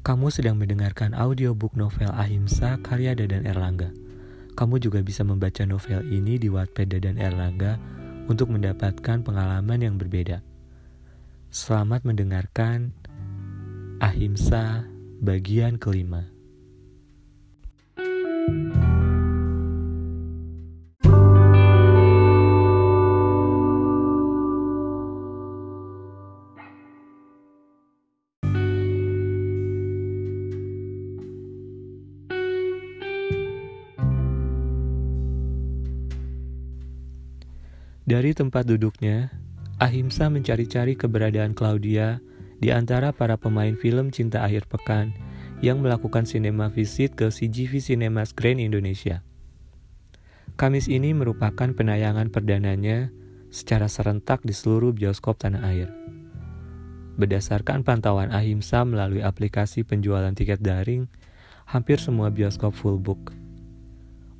[0.00, 3.92] Kamu sedang mendengarkan audiobook novel Ahimsa karya Dadan Erlangga.
[4.56, 7.76] Kamu juga bisa membaca novel ini di Wattpad Dadan Erlangga
[8.24, 10.40] untuk mendapatkan pengalaman yang berbeda.
[11.52, 12.96] Selamat mendengarkan
[14.00, 14.88] Ahimsa
[15.20, 16.39] bagian kelima.
[38.10, 39.30] Dari tempat duduknya,
[39.78, 42.18] Ahimsa mencari-cari keberadaan Claudia
[42.58, 45.14] di antara para pemain film Cinta Akhir Pekan
[45.62, 49.22] yang melakukan sinema visit ke CGV Cinemas Grand Indonesia.
[50.58, 53.14] Kamis ini merupakan penayangan perdananya
[53.54, 55.86] secara serentak di seluruh bioskop tanah air.
[57.14, 61.06] Berdasarkan pantauan Ahimsa melalui aplikasi penjualan tiket daring,
[61.62, 63.30] hampir semua bioskop full book.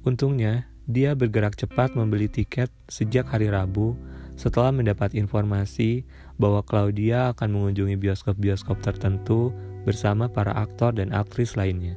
[0.02, 3.94] Untungnya, dia bergerak cepat membeli tiket sejak hari Rabu
[4.34, 6.02] setelah mendapat informasi
[6.40, 9.54] bahwa Claudia akan mengunjungi bioskop-bioskop tertentu
[9.86, 11.94] bersama para aktor dan aktris lainnya.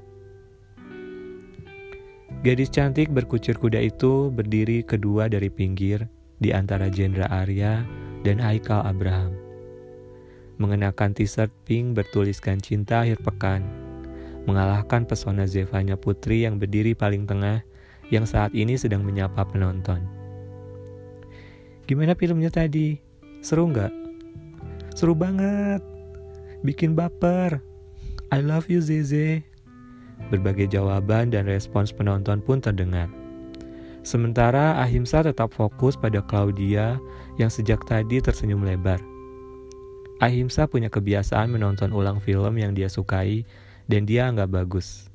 [2.44, 6.03] Gadis cantik berkucir kuda itu berdiri kedua dari pinggir
[6.44, 7.88] di antara Jendra Arya
[8.27, 9.31] dan Haikal Abraham.
[10.59, 13.64] Mengenakan t-shirt pink bertuliskan cinta akhir pekan,
[14.44, 17.64] mengalahkan pesona Zevanya Putri yang berdiri paling tengah
[18.14, 20.06] yang saat ini sedang menyapa penonton.
[21.89, 23.02] Gimana filmnya tadi?
[23.42, 23.89] Seru nggak?
[24.94, 25.81] Seru banget.
[26.61, 27.58] Bikin baper.
[28.30, 29.42] I love you Zeze.
[30.30, 33.09] Berbagai jawaban dan respons penonton pun terdengar.
[34.05, 37.02] Sementara Ahimsa tetap fokus pada Claudia
[37.42, 39.02] yang sejak tadi tersenyum lebar.
[40.22, 43.43] Ahimsa punya kebiasaan menonton ulang film yang dia sukai
[43.89, 45.12] dan dia anggap bagus.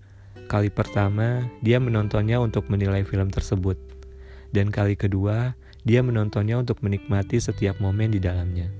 [0.48, 3.76] Kali pertama, dia menontonnya untuk menilai film tersebut.
[4.48, 5.53] Dan kali kedua,
[5.84, 8.72] dia menontonnya untuk menikmati setiap momen di dalamnya.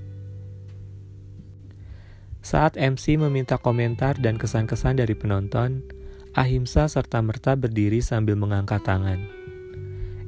[2.41, 5.85] Saat MC meminta komentar dan kesan-kesan dari penonton,
[6.33, 9.21] Ahimsa serta-merta berdiri sambil mengangkat tangan.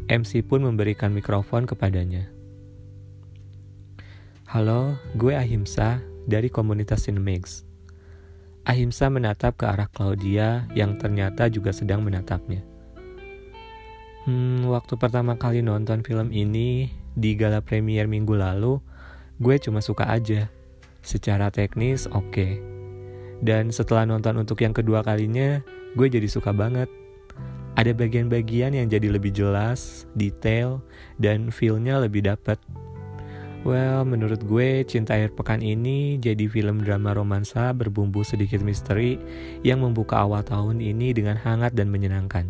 [0.05, 2.29] MC pun memberikan mikrofon kepadanya.
[4.45, 7.70] Halo, gue Ahimsa dari komunitas Cinemix.
[8.61, 12.61] Ahimsa menatap ke arah Claudia yang ternyata juga sedang menatapnya.
[14.29, 18.77] Hmm, waktu pertama kali nonton film ini di gala premier minggu lalu,
[19.41, 20.45] gue cuma suka aja.
[21.01, 22.29] Secara teknis oke.
[22.29, 22.61] Okay.
[23.41, 25.65] Dan setelah nonton untuk yang kedua kalinya,
[25.97, 26.85] gue jadi suka banget.
[27.73, 30.85] Ada bagian-bagian yang jadi lebih jelas, detail,
[31.17, 32.61] dan feel-nya lebih dapet.
[33.61, 39.21] Well, menurut gue, Cinta Air Pekan ini jadi film drama romansa berbumbu sedikit misteri
[39.61, 42.49] yang membuka awal tahun ini dengan hangat dan menyenangkan.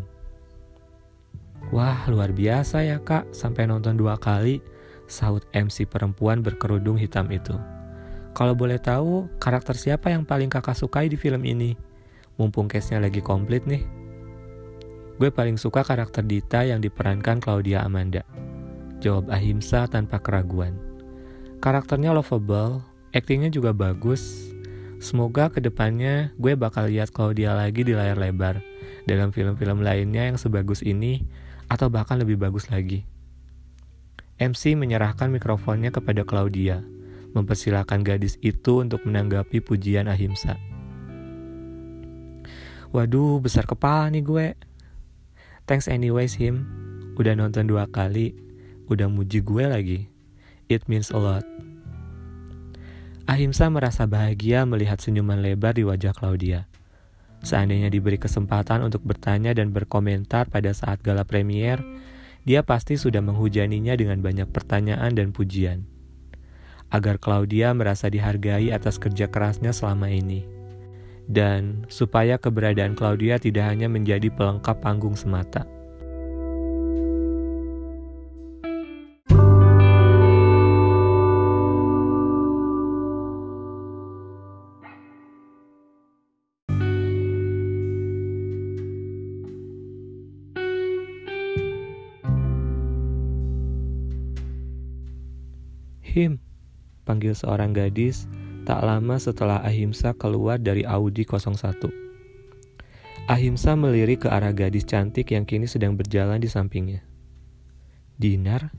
[1.75, 4.63] Wah, luar biasa ya kak, sampai nonton dua kali,
[5.11, 7.59] saut MC perempuan berkerudung hitam itu.
[8.31, 11.75] Kalau boleh tahu, karakter siapa yang paling kakak sukai di film ini?
[12.39, 13.83] Mumpung case-nya lagi komplit nih.
[15.19, 18.23] Gue paling suka karakter Dita yang diperankan Claudia Amanda.
[19.03, 20.90] Jawab Ahimsa tanpa keraguan.
[21.61, 22.81] Karakternya lovable,
[23.13, 24.49] aktingnya juga bagus.
[24.97, 28.65] Semoga ke depannya gue bakal lihat Claudia lagi di layar lebar
[29.05, 31.21] dalam film-film lainnya yang sebagus ini
[31.69, 33.05] atau bahkan lebih bagus lagi.
[34.41, 36.81] MC menyerahkan mikrofonnya kepada Claudia,
[37.37, 40.57] mempersilahkan gadis itu untuk menanggapi pujian Ahimsa.
[42.89, 44.47] Waduh, besar kepala nih gue.
[45.69, 46.65] Thanks anyways him,
[47.21, 48.33] udah nonton dua kali,
[48.89, 49.99] udah muji gue lagi.
[50.73, 51.50] It means a lot.
[53.31, 56.67] Ahimsa merasa bahagia melihat senyuman lebar di wajah Claudia.
[57.39, 61.79] Seandainya diberi kesempatan untuk bertanya dan berkomentar pada saat gala premier,
[62.43, 65.87] dia pasti sudah menghujaninya dengan banyak pertanyaan dan pujian.
[66.91, 70.43] Agar Claudia merasa dihargai atas kerja kerasnya selama ini.
[71.23, 75.63] Dan supaya keberadaan Claudia tidak hanya menjadi pelengkap panggung semata.
[96.11, 96.43] Him,
[97.07, 98.27] panggil seorang gadis
[98.67, 101.87] tak lama setelah Ahimsa keluar dari Audi 01.
[103.31, 106.99] Ahimsa melirik ke arah gadis cantik yang kini sedang berjalan di sampingnya.
[108.19, 108.75] Dinar?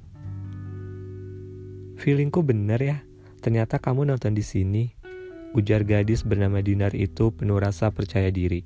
[1.97, 2.99] Feelingku bener ya,
[3.41, 4.93] ternyata kamu nonton di sini.
[5.57, 8.61] Ujar gadis bernama Dinar itu penuh rasa percaya diri.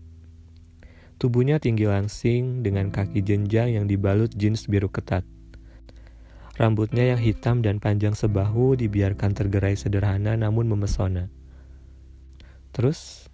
[1.23, 5.36] Tubuhnya tinggi langsing dengan kaki jenjang yang dibalut jeans biru ketat.
[6.57, 11.29] Rambutnya yang hitam dan panjang sebahu dibiarkan tergerai sederhana namun memesona.
[12.73, 13.29] Terus,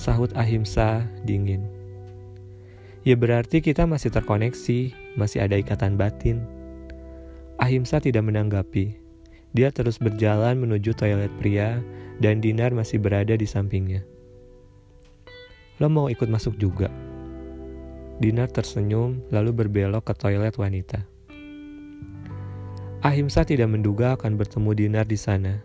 [0.00, 1.68] sahut Ahimsa dingin.
[3.04, 6.40] Ya berarti kita masih terkoneksi, masih ada ikatan batin.
[7.60, 8.96] Ahimsa tidak menanggapi.
[9.52, 11.84] Dia terus berjalan menuju toilet pria
[12.18, 14.02] dan Dinar masih berada di sampingnya.
[15.84, 16.88] Lo mau ikut masuk juga?
[18.24, 21.13] Dinar tersenyum lalu berbelok ke toilet wanita.
[23.04, 25.60] Ahimsa tidak menduga akan bertemu Dinar di sana.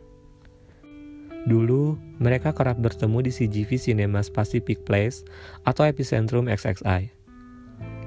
[1.47, 5.23] Dulu, mereka kerap bertemu di CGV Cinemas Pacific Place
[5.63, 7.07] atau Epicentrum XXI.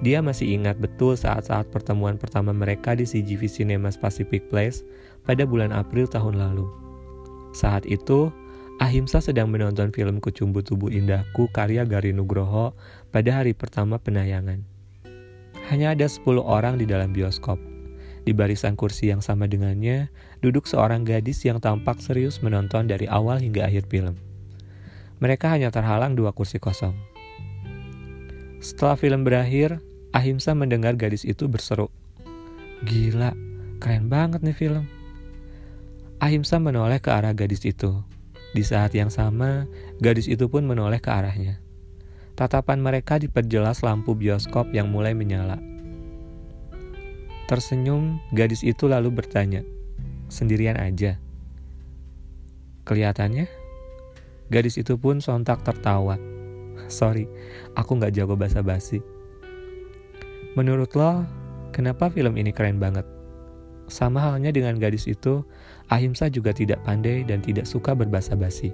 [0.04, 4.84] Dia masih ingat betul saat-saat pertemuan pertama mereka di CGV Cinemas Pacific Place
[5.24, 6.68] pada bulan April tahun lalu.
[7.56, 8.28] Saat itu,
[8.84, 12.76] Ahimsa sedang menonton film Kucumbu Tubuh Indahku karya Gari Nugroho
[13.08, 14.60] pada hari pertama penayangan.
[15.72, 17.71] Hanya ada 10 orang di dalam bioskop.
[18.22, 20.06] Di barisan kursi yang sama dengannya,
[20.38, 24.14] duduk seorang gadis yang tampak serius menonton dari awal hingga akhir film.
[25.18, 26.94] Mereka hanya terhalang dua kursi kosong.
[28.62, 29.82] Setelah film berakhir,
[30.14, 31.90] Ahimsa mendengar gadis itu berseru.
[32.84, 33.34] Gila,
[33.80, 34.84] keren banget nih film.
[36.22, 38.04] Ahimsa menoleh ke arah gadis itu.
[38.52, 39.64] Di saat yang sama,
[40.04, 41.58] gadis itu pun menoleh ke arahnya.
[42.36, 45.71] Tatapan mereka diperjelas lampu bioskop yang mulai menyala.
[47.52, 49.60] Tersenyum, gadis itu lalu bertanya,
[50.32, 51.20] "Sendirian aja?"
[52.88, 53.44] Kelihatannya,
[54.48, 56.16] gadis itu pun sontak tertawa.
[56.88, 57.28] Sorry,
[57.76, 59.04] aku nggak jago basa-basi.
[60.56, 61.28] Menurut lo,
[61.76, 63.04] kenapa film ini keren banget?
[63.84, 65.44] Sama halnya dengan gadis itu,
[65.92, 68.72] Ahimsa juga tidak pandai dan tidak suka berbahasa basi.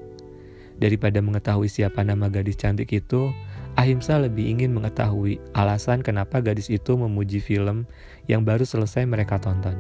[0.78, 3.34] Daripada mengetahui siapa nama gadis cantik itu,
[3.78, 7.86] Ahimsa lebih ingin mengetahui alasan kenapa gadis itu memuji film
[8.26, 9.78] yang baru selesai mereka tonton.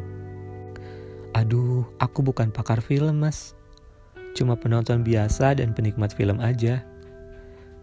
[1.34, 3.58] Aduh, aku bukan pakar film, Mas.
[4.38, 6.86] Cuma penonton biasa dan penikmat film aja.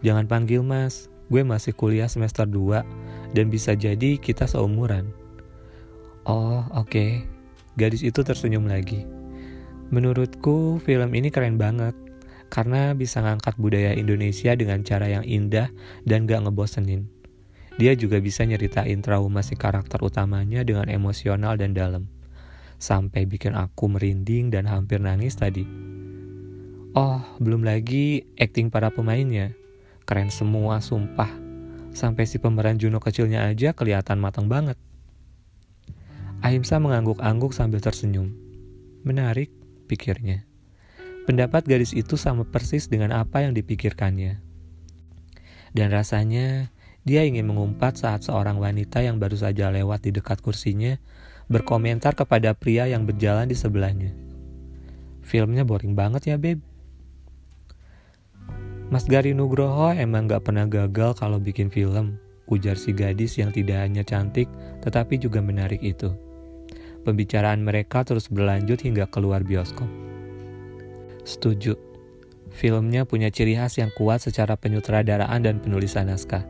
[0.00, 1.12] Jangan panggil, Mas.
[1.28, 5.12] Gue masih kuliah semester 2 dan bisa jadi kita seumuran.
[6.24, 6.88] Oh, oke.
[6.88, 7.10] Okay.
[7.76, 9.04] Gadis itu tersenyum lagi.
[9.92, 11.92] Menurutku film ini keren banget
[12.48, 15.70] karena bisa ngangkat budaya Indonesia dengan cara yang indah
[16.06, 17.10] dan gak ngebosenin.
[17.76, 22.08] Dia juga bisa nyeritain trauma si karakter utamanya dengan emosional dan dalam.
[22.80, 25.64] Sampai bikin aku merinding dan hampir nangis tadi.
[26.96, 29.52] Oh, belum lagi acting para pemainnya.
[30.08, 31.28] Keren semua, sumpah.
[31.92, 34.80] Sampai si pemeran Juno kecilnya aja kelihatan matang banget.
[36.40, 38.32] Ahimsa mengangguk-angguk sambil tersenyum.
[39.04, 39.52] Menarik,
[39.88, 40.48] pikirnya.
[41.26, 44.38] Pendapat gadis itu sama persis dengan apa yang dipikirkannya.
[45.74, 46.70] Dan rasanya
[47.02, 50.98] dia ingin mengumpat saat seorang wanita yang baru saja lewat di dekat kursinya
[51.50, 54.14] berkomentar kepada pria yang berjalan di sebelahnya.
[55.26, 56.62] Filmnya boring banget ya, Beb.
[58.86, 63.82] Mas Gari Nugroho emang gak pernah gagal kalau bikin film, ujar si gadis yang tidak
[63.82, 64.46] hanya cantik
[64.86, 66.14] tetapi juga menarik itu.
[67.02, 70.05] Pembicaraan mereka terus berlanjut hingga keluar bioskop.
[71.26, 71.74] Setuju,
[72.54, 76.46] filmnya punya ciri khas yang kuat secara penyutradaraan dan penulisan naskah.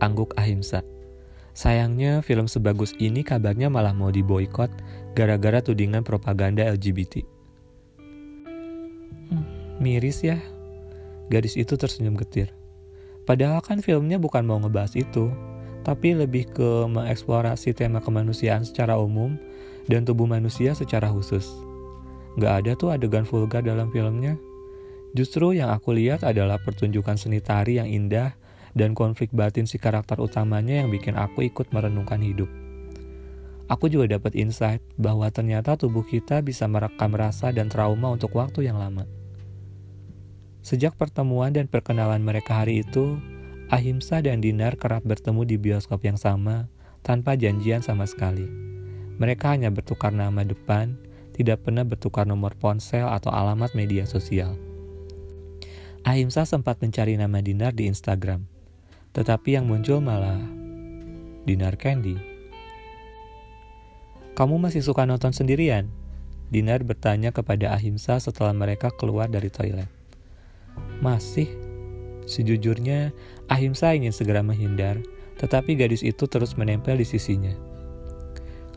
[0.00, 0.80] Angguk Ahimsa.
[1.52, 4.72] Sayangnya film sebagus ini kabarnya malah mau diboykot
[5.12, 7.22] gara-gara tudingan propaganda LGBT.
[9.30, 9.44] Hmm,
[9.78, 10.40] miris ya,
[11.32, 12.52] Gadis itu tersenyum getir.
[13.24, 15.32] Padahal kan filmnya bukan mau ngebahas itu,
[15.80, 19.40] tapi lebih ke mengeksplorasi tema kemanusiaan secara umum
[19.88, 21.48] dan tubuh manusia secara khusus.
[22.34, 24.34] Gak ada tuh adegan vulgar dalam filmnya.
[25.14, 28.34] Justru yang aku lihat adalah pertunjukan seni tari yang indah
[28.74, 32.50] dan konflik batin si karakter utamanya yang bikin aku ikut merenungkan hidup.
[33.70, 38.68] Aku juga dapat insight bahwa ternyata tubuh kita bisa merekam rasa dan trauma untuk waktu
[38.68, 39.08] yang lama.
[40.60, 43.16] Sejak pertemuan dan perkenalan mereka hari itu,
[43.72, 46.68] Ahimsa dan Dinar kerap bertemu di bioskop yang sama
[47.00, 48.44] tanpa janjian sama sekali.
[49.16, 50.96] Mereka hanya bertukar nama depan,
[51.34, 54.54] tidak pernah bertukar nomor ponsel atau alamat media sosial.
[56.06, 58.46] Ahimsa sempat mencari nama Dinar di Instagram,
[59.10, 60.38] tetapi yang muncul malah
[61.42, 62.16] Dinar Candy.
[64.34, 65.90] Kamu masih suka nonton sendirian?
[66.50, 69.90] Dinar bertanya kepada Ahimsa setelah mereka keluar dari toilet.
[71.02, 71.50] Masih.
[72.24, 73.12] Sejujurnya,
[73.52, 74.96] Ahimsa ingin segera menghindar,
[75.36, 77.52] tetapi gadis itu terus menempel di sisinya.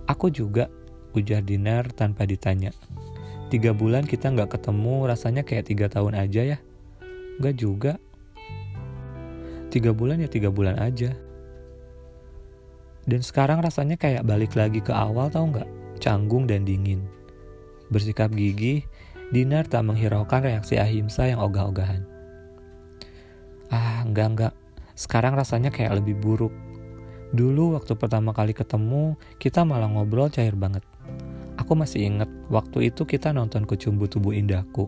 [0.07, 0.71] Aku juga,
[1.15, 2.73] ujar Dinar tanpa ditanya.
[3.47, 6.57] Tiga bulan kita nggak ketemu, rasanya kayak tiga tahun aja ya.
[7.39, 7.95] Gak juga.
[9.71, 11.15] Tiga bulan ya tiga bulan aja.
[13.07, 15.69] Dan sekarang rasanya kayak balik lagi ke awal tau nggak?
[16.03, 17.07] Canggung dan dingin.
[17.87, 18.83] Bersikap gigih,
[19.31, 22.03] Dinar tak menghiraukan reaksi Ahimsa yang ogah-ogahan.
[23.71, 24.53] Ah, enggak enggak.
[24.95, 26.51] Sekarang rasanya kayak lebih buruk.
[27.35, 30.83] Dulu waktu pertama kali ketemu, kita malah ngobrol cair banget.
[31.67, 34.87] Aku masih inget, waktu itu kita nonton Kecumbu Tubuh Indahku.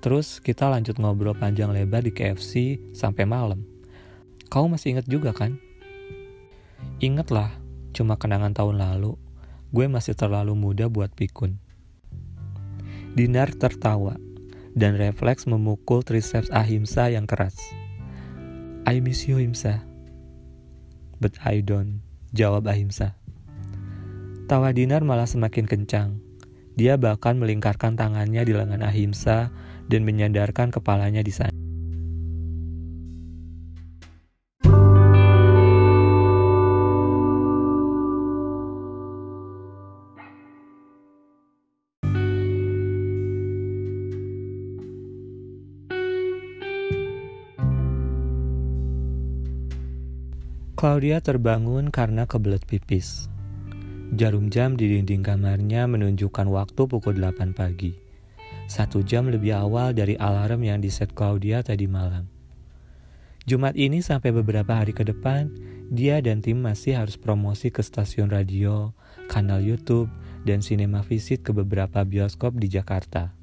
[0.00, 3.60] Terus kita lanjut ngobrol panjang lebar di KFC sampai malam.
[4.48, 5.60] Kau masih inget juga kan?
[7.04, 7.52] Ingat lah,
[7.92, 9.20] cuma kenangan tahun lalu.
[9.68, 11.60] Gue masih terlalu muda buat pikun.
[13.12, 14.16] Dinar tertawa
[14.72, 17.60] dan refleks memukul triceps Ahimsa yang keras.
[18.88, 19.84] I miss you, Himsa.
[21.20, 22.00] But I don't,
[22.32, 23.12] jawab Ahimsa.
[24.44, 26.20] Tawa Dinar malah semakin kencang.
[26.76, 29.48] Dia bahkan melingkarkan tangannya di lengan Ahimsa
[29.88, 31.56] dan menyandarkan kepalanya di sana.
[50.76, 53.32] Claudia terbangun karena kebelet pipis.
[54.14, 57.98] Jarum jam di dinding kamarnya menunjukkan waktu pukul 8 pagi.
[58.70, 62.30] Satu jam lebih awal dari alarm yang diset Claudia tadi malam.
[63.42, 65.50] Jumat ini sampai beberapa hari ke depan,
[65.90, 68.94] dia dan tim masih harus promosi ke stasiun radio,
[69.26, 70.06] kanal YouTube,
[70.46, 73.34] dan sinema visit ke beberapa bioskop di Jakarta.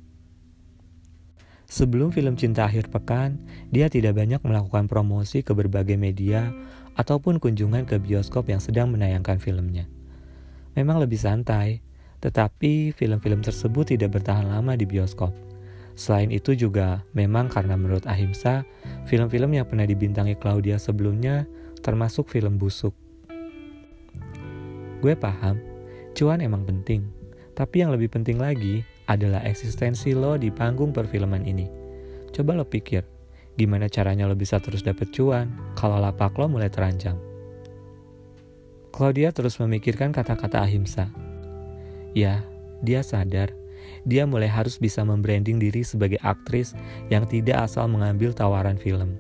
[1.68, 3.44] Sebelum film Cinta Akhir Pekan,
[3.76, 6.48] dia tidak banyak melakukan promosi ke berbagai media
[6.96, 9.92] ataupun kunjungan ke bioskop yang sedang menayangkan filmnya.
[10.78, 11.84] Memang lebih santai,
[12.24, 15.36] tetapi film-film tersebut tidak bertahan lama di bioskop.
[15.96, 18.64] Selain itu juga memang karena menurut Ahimsa,
[19.06, 21.44] film-film yang pernah dibintangi Claudia sebelumnya
[21.84, 22.96] termasuk film busuk.
[25.04, 25.60] Gue paham,
[26.16, 27.04] cuan emang penting.
[27.52, 31.68] Tapi yang lebih penting lagi adalah eksistensi lo di panggung perfilman ini.
[32.32, 33.04] Coba lo pikir,
[33.60, 37.31] Gimana caranya lo bisa terus dapet cuan kalau lapak lo mulai terancam?
[39.02, 41.10] Claudia terus memikirkan kata-kata Ahimsa.
[42.14, 42.46] Ya,
[42.86, 43.50] dia sadar
[44.06, 46.74] dia mulai harus bisa membranding diri sebagai aktris
[47.10, 49.18] yang tidak asal mengambil tawaran film.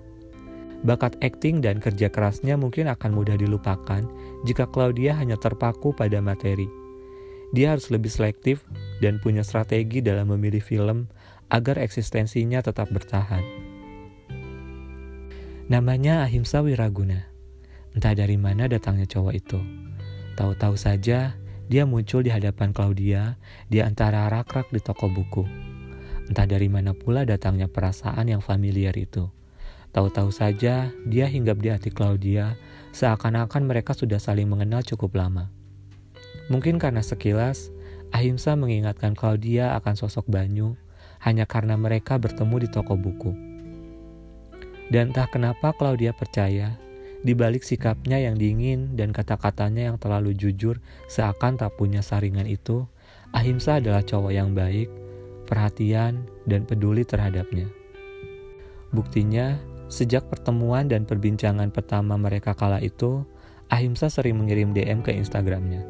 [0.81, 4.01] Bakat akting dan kerja kerasnya mungkin akan mudah dilupakan
[4.49, 6.65] jika Claudia hanya terpaku pada materi.
[7.53, 8.65] Dia harus lebih selektif
[9.03, 11.05] dan punya strategi dalam memilih film
[11.53, 13.43] agar eksistensinya tetap bertahan.
[15.69, 17.30] Namanya Ahimsa Wiraguna.
[17.91, 19.59] Entah dari mana datangnya cowok itu.
[20.39, 21.35] Tahu-tahu saja
[21.71, 23.35] dia muncul di hadapan Claudia
[23.67, 25.43] di antara rak-rak di toko buku.
[26.31, 29.27] Entah dari mana pula datangnya perasaan yang familiar itu.
[29.91, 32.55] Tahu-tahu saja dia hinggap di hati Claudia
[32.95, 35.51] seakan-akan mereka sudah saling mengenal cukup lama.
[36.47, 37.71] Mungkin karena sekilas,
[38.11, 40.75] Ahimsa mengingatkan Claudia akan sosok Banyu
[41.23, 43.31] hanya karena mereka bertemu di toko buku.
[44.91, 46.75] Dan entah kenapa Claudia percaya,
[47.21, 52.89] di balik sikapnya yang dingin dan kata-katanya yang terlalu jujur seakan tak punya saringan itu,
[53.31, 54.89] Ahimsa adalah cowok yang baik,
[55.45, 57.69] perhatian, dan peduli terhadapnya.
[58.91, 59.55] Buktinya,
[59.87, 63.23] sejak pertemuan dan perbincangan pertama mereka kala itu,
[63.71, 65.85] Ahimsa sering mengirim DM ke Instagramnya.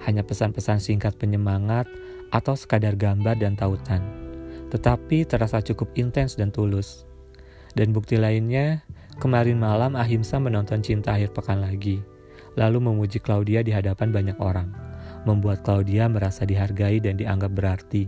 [0.00, 1.84] Hanya pesan-pesan singkat penyemangat
[2.32, 4.00] atau sekadar gambar dan tautan.
[4.72, 7.04] Tetapi terasa cukup intens dan tulus.
[7.76, 8.80] Dan bukti lainnya,
[9.18, 11.98] kemarin malam Ahimsa menonton Cinta Akhir Pekan lagi,
[12.54, 14.70] lalu memuji Claudia di hadapan banyak orang,
[15.26, 18.06] membuat Claudia merasa dihargai dan dianggap berarti,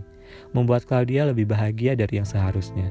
[0.55, 2.87] membuat Claudia lebih bahagia dari yang seharusnya.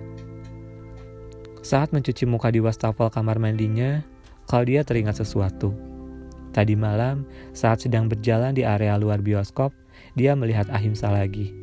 [1.63, 4.03] Saat mencuci muka di wastafel kamar mandinya,
[4.51, 5.73] Claudia teringat sesuatu.
[6.53, 7.25] Tadi malam,
[7.57, 9.73] saat sedang berjalan di area luar bioskop,
[10.19, 11.55] dia melihat Ahimsa lagi.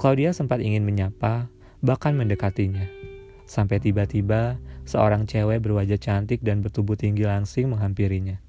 [0.00, 1.50] Claudia sempat ingin menyapa,
[1.84, 2.95] bahkan mendekatinya.
[3.46, 8.42] Sampai tiba-tiba seorang cewek berwajah cantik dan bertubuh tinggi langsing menghampirinya.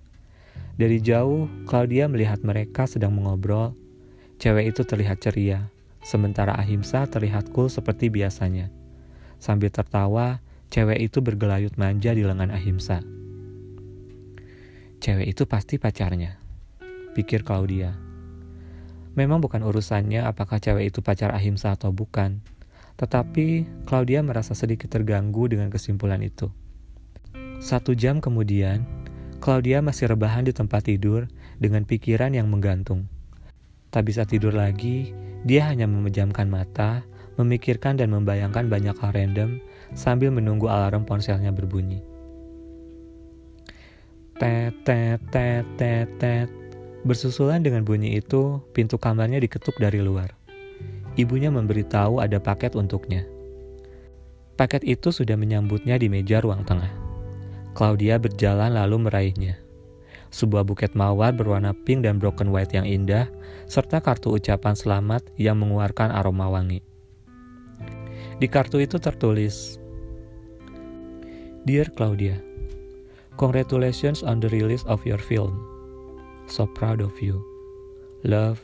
[0.77, 3.73] Dari jauh, Claudia melihat mereka sedang mengobrol.
[4.37, 5.69] Cewek itu terlihat ceria,
[6.05, 8.69] sementara Ahimsa terlihat cool seperti biasanya.
[9.41, 13.01] Sambil tertawa, cewek itu bergelayut manja di lengan Ahimsa.
[14.97, 16.37] Cewek itu pasti pacarnya,
[17.13, 17.93] pikir Claudia.
[19.17, 22.41] Memang bukan urusannya apakah cewek itu pacar Ahimsa atau bukan,
[22.97, 26.49] tetapi Claudia merasa sedikit terganggu dengan kesimpulan itu.
[27.61, 28.85] Satu jam kemudian,
[29.37, 31.29] Claudia masih rebahan di tempat tidur
[31.61, 33.05] dengan pikiran yang menggantung.
[33.93, 35.13] Tak bisa tidur lagi,
[35.45, 37.05] dia hanya memejamkan mata,
[37.37, 39.61] memikirkan dan membayangkan banyak hal random
[39.93, 42.01] sambil menunggu alarm ponselnya berbunyi.
[44.37, 46.49] Tet, tet, tet, tet, tet.
[47.05, 50.33] Bersusulan dengan bunyi itu, pintu kamarnya diketuk dari luar.
[51.17, 53.25] Ibunya memberitahu ada paket untuknya.
[54.53, 56.89] Paket itu sudah menyambutnya di meja ruang tengah.
[57.73, 59.57] Claudia berjalan lalu meraihnya.
[60.29, 63.25] Sebuah buket mawar berwarna pink dan broken white yang indah,
[63.65, 66.85] serta kartu ucapan selamat yang mengeluarkan aroma wangi.
[68.37, 69.81] Di kartu itu tertulis,
[71.65, 72.37] Dear Claudia,
[73.37, 75.61] Congratulations on the release of your film.
[76.49, 77.45] So proud of you.
[78.25, 78.57] Love,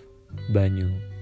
[0.49, 1.12] Banyu.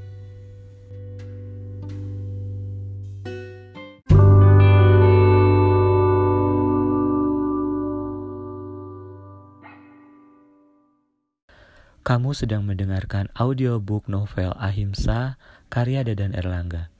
[12.12, 15.40] Kamu sedang mendengarkan audiobook novel Ahimsa
[15.72, 16.92] karya Dadan Erlangga.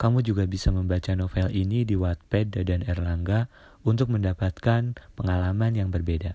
[0.00, 3.52] Kamu juga bisa membaca novel ini di Wattpad Dadan Erlangga
[3.84, 6.32] untuk mendapatkan pengalaman yang berbeda.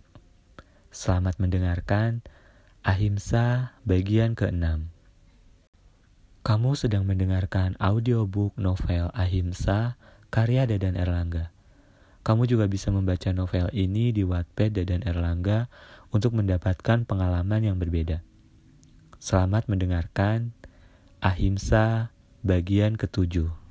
[0.94, 2.22] Selamat mendengarkan
[2.86, 4.94] Ahimsa bagian ke-6.
[6.46, 9.98] Kamu sedang mendengarkan audiobook novel Ahimsa
[10.30, 11.50] karya Dadan Erlangga.
[12.22, 15.66] Kamu juga bisa membaca novel ini di Wattpad Dadan Erlangga
[16.14, 18.22] untuk mendapatkan pengalaman yang berbeda.
[19.18, 20.54] Selamat mendengarkan
[21.18, 22.14] Ahimsa
[22.46, 23.63] bagian ketujuh.